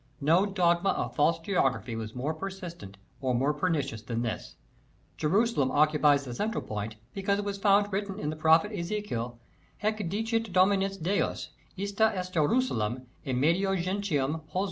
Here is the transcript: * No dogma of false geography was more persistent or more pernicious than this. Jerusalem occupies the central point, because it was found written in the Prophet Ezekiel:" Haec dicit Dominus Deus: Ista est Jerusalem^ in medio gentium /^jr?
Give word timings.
* 0.17 0.19
No 0.33 0.47
dogma 0.47 0.89
of 0.89 1.15
false 1.15 1.37
geography 1.37 1.95
was 1.95 2.15
more 2.15 2.33
persistent 2.33 2.97
or 3.21 3.35
more 3.35 3.53
pernicious 3.53 4.01
than 4.01 4.23
this. 4.23 4.55
Jerusalem 5.15 5.69
occupies 5.69 6.25
the 6.25 6.33
central 6.33 6.63
point, 6.63 6.95
because 7.13 7.37
it 7.37 7.45
was 7.45 7.59
found 7.59 7.93
written 7.93 8.17
in 8.19 8.31
the 8.31 8.35
Prophet 8.35 8.71
Ezekiel:" 8.75 9.37
Haec 9.83 10.09
dicit 10.09 10.51
Dominus 10.51 10.97
Deus: 10.97 11.49
Ista 11.77 12.11
est 12.17 12.33
Jerusalem^ 12.33 13.05
in 13.23 13.39
medio 13.39 13.75
gentium 13.75 14.41
/^jr? 14.51 14.59